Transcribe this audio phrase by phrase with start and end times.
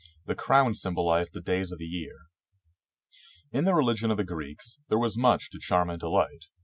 [0.25, 2.21] The crowns symbol ized the days of the year.
[3.51, 6.45] In the religion of the Greeks there was much to charm and delight.